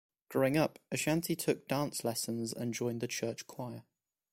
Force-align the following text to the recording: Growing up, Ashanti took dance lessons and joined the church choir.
Growing 0.29 0.57
up, 0.57 0.79
Ashanti 0.91 1.35
took 1.35 1.67
dance 1.67 2.03
lessons 2.03 2.53
and 2.53 2.73
joined 2.73 3.01
the 3.01 3.07
church 3.07 3.45
choir. 3.45 3.83